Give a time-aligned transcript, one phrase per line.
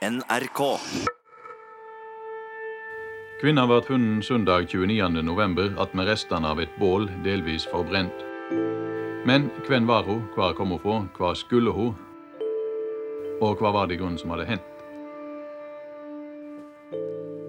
[0.00, 0.60] NRK.
[3.40, 5.74] Kvinna ble funnet søndag 29.11.
[5.92, 8.22] med restene av et bål delvis forbrent.
[9.28, 11.92] Men hvem var hun, hvor kom hun fra, hva skulle hun,
[13.44, 14.72] og hva var det i grunnen som hadde hendt?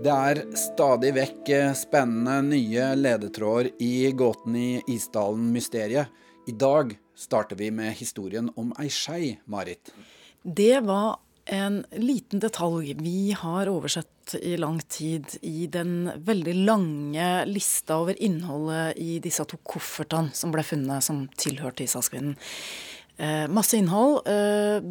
[0.04, 6.12] Det er stadig vekk eh, spennende nye ledetråder i gåten i Isdalen-mysteriet.
[6.52, 9.96] I dag starter vi med historien om ei skei, Marit.
[10.44, 17.30] Det var en liten detalj vi har oversett i lang tid i den veldig lange
[17.50, 22.38] lista over innholdet i disse to koffertene som ble funnet som tilhørte Isakskvinnen.
[23.22, 24.82] Eh, masse innhold, eh,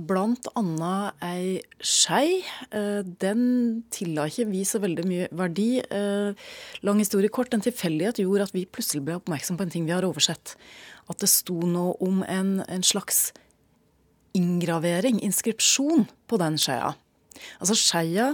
[0.54, 2.44] annet ei skei.
[2.70, 5.80] Eh, den tilla ikke vi så veldig mye verdi.
[5.80, 6.34] Eh,
[6.82, 9.92] lang historie kort, en tilfeldighet gjorde at vi plutselig ble oppmerksom på en ting vi
[9.92, 10.54] har oversett.
[11.08, 13.32] At det sto noe om en, en slags
[14.36, 16.94] inngravering, inskripsjon, på den skeia.
[17.58, 18.32] Altså skeia,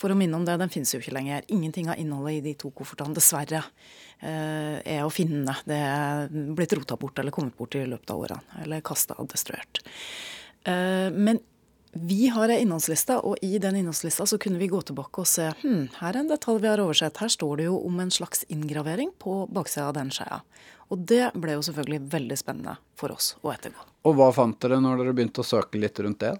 [0.00, 1.44] for å minne om det, den finnes jo ikke lenger.
[1.52, 3.62] Ingenting av innholdet i de to koffertene, dessverre,
[4.22, 5.56] eh, er å finne.
[5.68, 8.62] Det er blitt rota bort eller kommet bort i løpet av årene.
[8.62, 9.82] Eller kasta og destruert.
[10.64, 11.40] Eh, men
[11.92, 15.48] vi har ei innholdsliste, og i den innholdslista så kunne vi gå tilbake og se
[15.62, 17.18] hm, her er en detalj vi har oversett.
[17.18, 20.40] Her står det jo om en slags inngravering på baksida av den skeia.
[20.90, 23.82] Og det ble jo selvfølgelig veldig spennende for oss å ettergå.
[24.06, 26.34] Og hva fant dere når dere begynte å søke litt rundt det?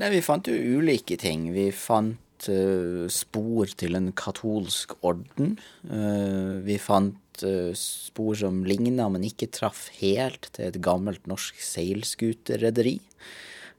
[0.00, 1.48] Nei, vi fant jo ulike ting.
[1.54, 5.56] Vi fant uh, spor til en katolsk orden.
[5.86, 11.62] Uh, vi fant uh, spor som ligna, men ikke traff helt til et gammelt norsk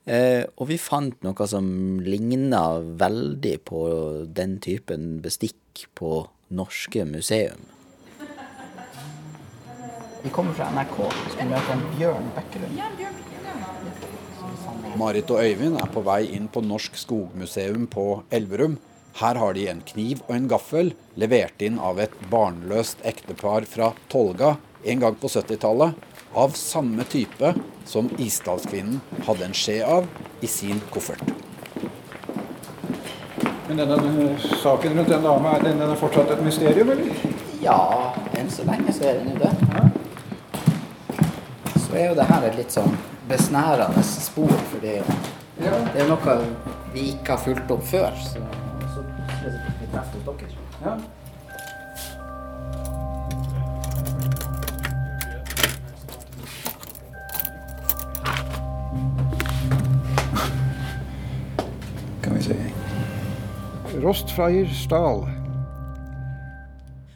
[0.05, 0.53] seilskuterrederi.
[0.57, 3.79] og vi fant noe som ligna veldig på
[4.27, 7.65] den typen bestikk på norske museum.
[10.23, 10.99] Vi kommer fra NRK.
[10.99, 12.79] og skal møte en Bjørn Bekkelund.
[14.97, 18.77] Marit og Øyvind er på vei inn på Norsk skogmuseum på Elverum.
[19.19, 23.93] Her har de en kniv og en gaffel, levert inn av et barnløst ektepar fra
[24.09, 25.93] Tolga en gang på 70-tallet.
[26.33, 27.53] Av samme type
[27.85, 30.07] som Isdalskvinnen hadde en skje av
[30.43, 31.23] i sin koffert.
[33.67, 34.27] Men denne, denne
[34.61, 37.23] saken rundt den dama, er den, den er fortsatt et mysterium, eller?
[37.63, 37.79] Ja,
[38.37, 39.53] enn så lenge så er den jo det.
[41.79, 42.93] Så er jo det her et litt sånn
[43.29, 44.99] besnærende spor, fordi
[45.57, 46.37] det er jo noe
[46.93, 48.11] vi ikke har fulgt opp før.
[48.21, 48.43] Så,
[48.93, 49.05] så
[49.41, 50.51] det treffer dere.
[50.83, 50.99] Ja.
[64.05, 65.23] Rostfreier Stahl.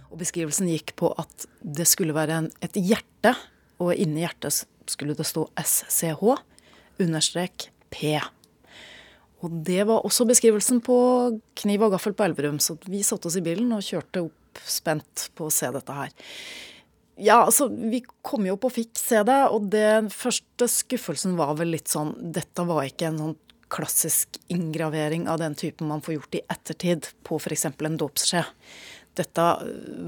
[0.10, 3.36] Og beskrivelsen gikk på at det skulle være en, et hjerte,
[3.78, 6.24] og inni hjertet skulle det stå SCH
[6.98, 8.16] understrek P.
[9.46, 10.98] Og det var også beskrivelsen på
[11.62, 15.28] kniv og gaffel på Elverum, så vi satte oss i bilen og kjørte opp spent
[15.38, 16.10] på å se dette her.
[17.22, 21.54] Ja, altså, vi kom jo opp og fikk se det, og den første skuffelsen var
[21.60, 23.38] vel litt sånn Dette var ikke en sånn
[23.70, 27.66] klassisk inngravering av den typen man får gjort i ettertid på f.eks.
[27.66, 28.46] en dåpsskje.
[29.20, 29.46] Dette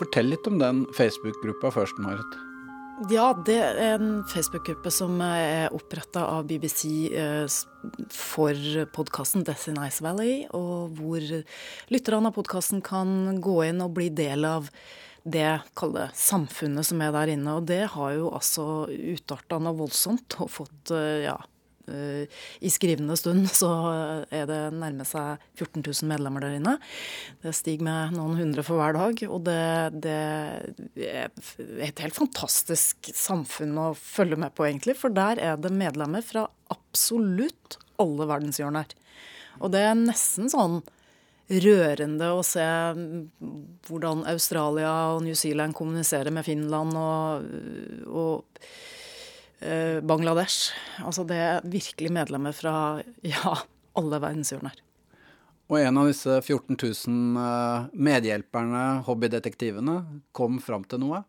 [0.01, 2.41] Fortell litt om den Facebook-gruppa først, Marit.
[3.09, 7.47] Ja, det er en Facebook-gruppe som er oppretta av BBC eh,
[8.13, 8.59] for
[8.93, 11.25] podkasten Death in Ice Valley, og hvor
[11.89, 14.69] lytterne av podkasten kan gå inn og bli del av
[15.25, 17.57] det kalde samfunnet som er der inne.
[17.57, 21.60] Og det har jo altså utarta noe voldsomt og fått eh, ja, Eh,
[21.91, 23.71] I skrivende stund så
[24.31, 26.77] er det nærmer seg 14 000 medlemmer der inne.
[27.43, 29.25] Det stiger med noen hundre for hver dag.
[29.29, 29.59] Og det,
[30.07, 30.17] det
[31.09, 31.29] er
[31.87, 34.97] et helt fantastisk samfunn å følge med på, egentlig.
[35.01, 38.97] For der er det medlemmer fra absolutt alle verdenshjørner.
[39.61, 40.81] Og det er nesten sånn
[41.51, 42.65] rørende å se
[43.89, 47.49] hvordan Australia og New Zealand kommuniserer med Finland og,
[48.07, 49.00] og Eh,
[49.61, 50.71] Bangladesh.
[51.05, 52.75] Altså det er virkelig medlemmer fra
[53.27, 53.57] ja,
[53.99, 54.79] alle verdenshjørner.
[55.71, 56.75] Og en av disse 14
[57.07, 60.01] 000 eh, medhjelperne, hobbydetektivene,
[60.35, 61.23] kom fram til noe?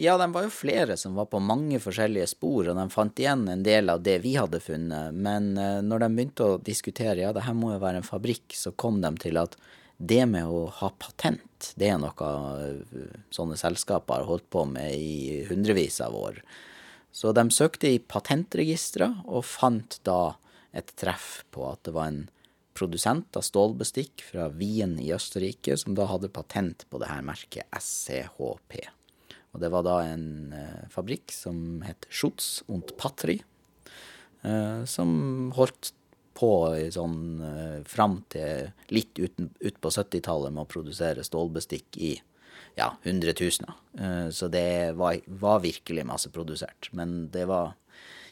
[0.00, 3.44] Ja, de var jo flere som var på mange forskjellige spor, og de fant igjen
[3.52, 5.12] en del av det vi hadde funnet.
[5.12, 8.56] Men eh, når de begynte å diskutere ja, det her må jo være en fabrikk,
[8.56, 9.58] så kom de til at
[9.96, 12.32] det med å ha patent, det er noe
[13.32, 16.40] sånne selskaper har holdt på med i hundrevis av år.
[17.16, 20.36] Så de søkte i patentregistra og fant da
[20.76, 22.26] et treff på at det var en
[22.76, 27.64] produsent av stålbestikk fra Wien i Østerrike som da hadde patent på det her merket
[27.72, 28.82] SCHP.
[29.56, 33.38] Og det var da en eh, fabrikk som het Schutz und Patri,
[34.44, 35.14] eh, som
[35.56, 35.94] holdt
[36.36, 36.50] på
[36.92, 42.12] sånn eh, fram til litt ut, ut på 70-tallet med å produsere stålbestikk i
[42.76, 43.72] ja, hundretusener.
[43.98, 46.88] Eh, så det var, var virkelig masseprodusert.
[46.92, 47.72] Men det var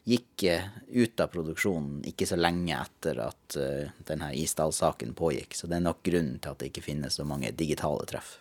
[0.05, 5.57] gikk eh, ut av produksjonen ikke så lenge etter at uh, denne Isdal-saken pågikk.
[5.57, 8.37] Så det er nok grunnen til at det ikke finnes så mange digitale treff.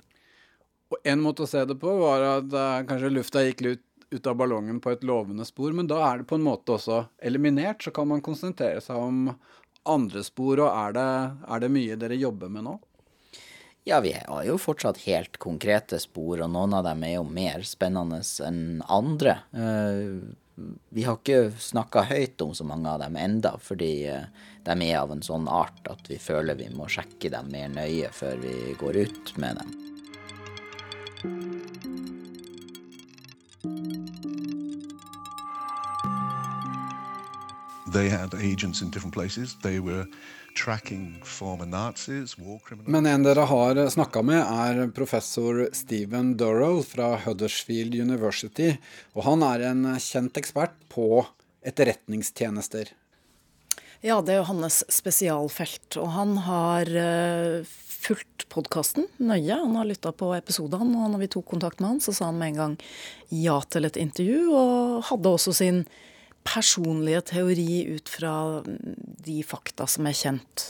[0.91, 2.51] Og En måte å se det på var at
[2.89, 6.27] kanskje lufta gikk ut, ut, av ballongen på et lovende spor, men da er det
[6.29, 7.81] på en måte også eliminert.
[7.81, 9.31] Så kan man konsentrere seg om
[9.87, 10.59] andre spor.
[10.59, 11.07] Og er det,
[11.47, 12.75] er det mye dere jobber med nå?
[13.85, 17.65] Ja, vi har jo fortsatt helt konkrete spor, og noen av dem er jo mer
[17.67, 19.35] spennende enn andre.
[19.51, 20.23] Eh,
[20.93, 24.29] vi har ikke snakka høyt om så mange av dem enda, fordi eh,
[24.63, 28.13] de er av en sånn art at vi føler vi må sjekke dem mer nøye
[28.15, 29.75] før vi går ut med dem.
[37.93, 39.55] They had agents in different places.
[39.61, 40.07] They were
[42.85, 48.75] men en dere har snakka med, er professor Stephen Durrow fra Huddersfield University.
[49.17, 51.25] Og han er en kjent ekspert på
[51.65, 52.93] etterretningstjenester.
[54.03, 55.97] Ja, det er jo hans spesialfelt.
[55.97, 59.57] Og han har uh, fulgt podkasten nøye.
[59.57, 62.41] Han har lytta på episodene, og når vi tok kontakt med han, så sa han
[62.41, 62.79] med en gang
[63.33, 65.85] ja til et intervju, og hadde også sin
[66.43, 68.63] personlige teori ut fra
[69.25, 70.65] de fakta som er kjent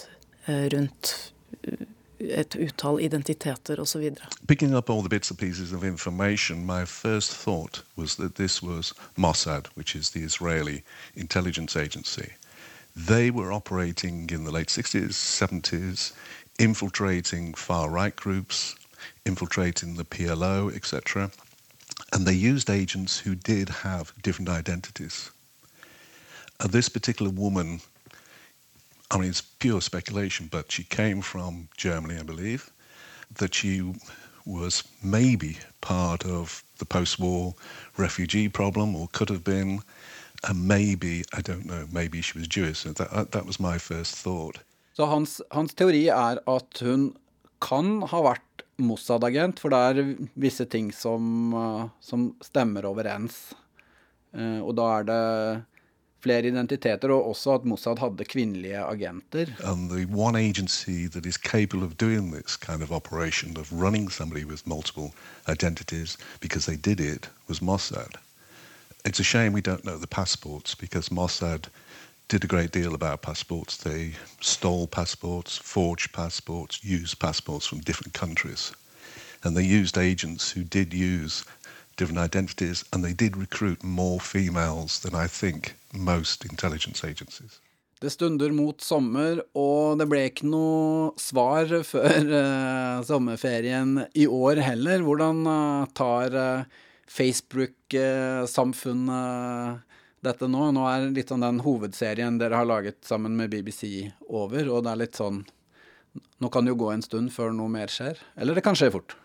[0.48, 1.34] eh, rundt
[1.64, 1.88] eh,
[2.24, 4.16] et utall identiteter osv.
[4.48, 8.62] Picking up all the bits and pieces of information, my first thought was that this
[8.62, 10.84] was Mossad, which is the Israeli
[11.16, 12.34] intelligence agency.
[12.96, 16.14] They were operating in the late 60s, 70s,
[16.60, 18.76] infiltrating far right groups,
[19.26, 21.32] infiltrating the PLO, etc.
[22.12, 25.32] And they used agents who did have different identities.
[26.64, 27.82] Uh, this particular woman,
[29.12, 32.72] I mean, it's pure speculation, but she came from Germany, I believe,
[33.36, 33.82] that she
[34.46, 37.54] was maybe part of the post war
[37.98, 39.82] refugee problem or could have been.
[40.48, 42.84] And maybe, I don't know, maybe she was Jewish.
[42.84, 44.60] That, that was my first thought.
[44.94, 47.14] Så hans, hans teori er at hun
[47.62, 53.54] kan ha vært Mossad-agent, for det er visse ting som, uh, som stemmer overens.
[54.34, 55.22] Uh, og da er det
[56.24, 59.46] flere identiteter, og også at Mossad hadde kvinnelige agenter.
[59.64, 64.12] And the one agency that is capable of doing this kind of operation, of running
[64.12, 65.12] somebody with multiple
[65.48, 68.14] identities, because they did it, was Mossad.
[69.06, 71.70] It's a shame we don't know the passports, because Mossad
[72.30, 73.78] did a great deal about passports.
[73.78, 78.72] They stole passports, forged passports, used passports from different countries.
[79.44, 81.44] And they used agents who did use
[81.98, 87.60] different identities, and they did recruit more females than I think most intelligence agencies.
[88.04, 94.60] Det stunder mot sommer, og det ble ikke noe svar før uh, sommerferien i år
[94.60, 95.00] heller.
[95.06, 96.66] Hvordan uh, tar uh,
[97.08, 99.80] Facebook-samfunnet
[100.24, 100.72] dette nå?
[100.76, 104.92] Nå er litt sånn den hovedserien dere har laget sammen med BBC over, og det
[104.92, 105.40] er litt sånn
[106.44, 108.14] Nå kan det jo gå en stund før noe mer skjer.
[108.38, 109.18] Eller det kan skje fort.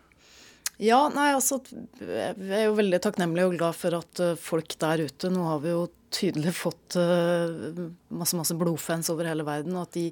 [0.78, 5.02] Ja, nei, altså Vi er jo veldig takknemlige og glad for at eh, folk der
[5.08, 7.82] ute Nå har vi jo tydelig fått uh,
[8.16, 10.06] masse, masse blodfans over hele verden, og at de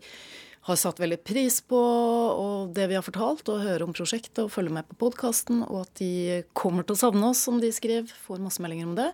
[0.66, 1.78] har satt veldig pris på
[2.76, 6.02] det vi har fortalt, og høre om prosjektet og følge med på podkasten, og at
[6.02, 8.12] de kommer til å savne oss, som de skriver.
[8.26, 9.08] Får masse meldinger om det.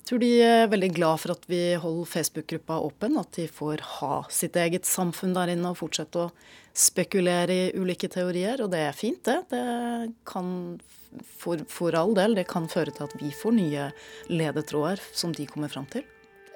[0.00, 3.82] Jeg tror de er veldig glad for at vi holder Facebook-gruppa åpen, at de får
[4.00, 6.30] ha sitt eget samfunn der inne og fortsette å
[6.74, 9.36] spekulere i ulike teorier, og det er fint, det.
[9.52, 10.80] Det kan
[11.38, 13.90] for, for all del, det kan føre til at vi får nye
[14.30, 16.06] ledetråder som de kommer fram til.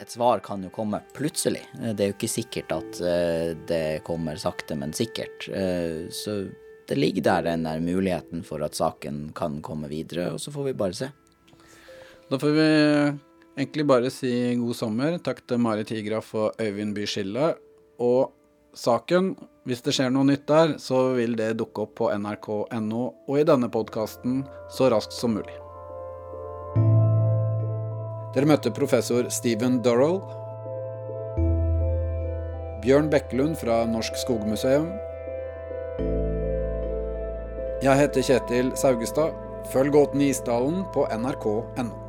[0.02, 1.62] Et svar kan jo komme plutselig.
[1.78, 5.46] Det er jo ikke sikkert at eh, det kommer sakte, men sikkert.
[5.54, 6.40] Eh, så
[6.88, 10.70] det ligger der den der muligheten for at saken kan komme videre, og så får
[10.70, 11.12] vi bare se.
[12.30, 12.68] Da får vi
[13.58, 14.30] egentlig bare si
[14.60, 15.18] god sommer.
[15.18, 17.54] Takk til Marit Tigraf og Øyvind Byskille.
[17.98, 18.32] Og
[18.74, 19.34] saken.
[19.64, 23.46] Hvis det skjer noe nytt der, så vil det dukke opp på nrk.no og i
[23.48, 25.56] denne podkasten så raskt som mulig.
[28.34, 30.20] Dere møtte professor Stephen Durrell.
[32.84, 34.90] Bjørn Bekkelund fra Norsk Skogmuseum.
[37.84, 39.32] Jeg heter Kjetil Saugestad.
[39.72, 42.03] Følg Gåten i isdalen på nrk.no.